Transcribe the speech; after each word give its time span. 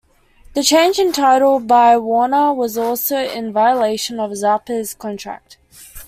The 0.55 0.63
change 0.63 0.97
in 0.97 1.11
title 1.11 1.59
by 1.59 1.95
Warner 1.95 2.53
was 2.55 2.75
also 2.75 3.17
in 3.19 3.53
violation 3.53 4.19
of 4.19 4.31
Zappa's 4.31 4.95
contract. 4.95 5.59